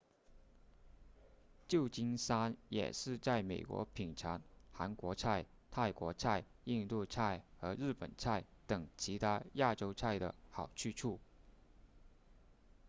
[1.67, 11.19] 旧金山也是在美国品尝韩国菜泰国菜印度菜和日本菜等其他亚洲菜的好去处